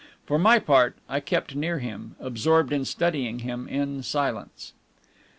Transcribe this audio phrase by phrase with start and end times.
[0.25, 4.73] For my part, I kept near him, absorbed in studying him in silence.